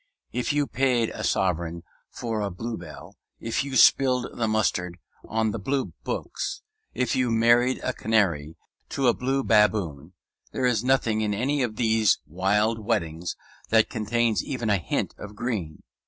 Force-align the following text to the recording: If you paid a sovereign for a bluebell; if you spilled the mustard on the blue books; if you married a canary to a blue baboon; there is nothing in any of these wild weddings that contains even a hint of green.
If 0.31 0.51
you 0.51 0.65
paid 0.65 1.11
a 1.11 1.23
sovereign 1.23 1.83
for 2.09 2.41
a 2.41 2.49
bluebell; 2.49 3.17
if 3.39 3.63
you 3.63 3.75
spilled 3.75 4.35
the 4.35 4.47
mustard 4.47 4.97
on 5.23 5.51
the 5.51 5.59
blue 5.59 5.93
books; 6.03 6.63
if 6.95 7.15
you 7.15 7.29
married 7.29 7.79
a 7.83 7.93
canary 7.93 8.55
to 8.89 9.07
a 9.07 9.13
blue 9.13 9.43
baboon; 9.43 10.13
there 10.53 10.65
is 10.65 10.83
nothing 10.83 11.21
in 11.21 11.35
any 11.35 11.61
of 11.61 11.75
these 11.75 12.17
wild 12.25 12.79
weddings 12.79 13.35
that 13.69 13.91
contains 13.91 14.43
even 14.43 14.71
a 14.71 14.77
hint 14.77 15.13
of 15.19 15.35
green. 15.35 15.83